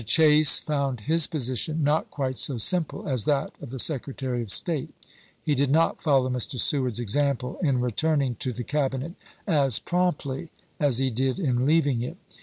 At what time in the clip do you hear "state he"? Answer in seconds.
4.49-5.53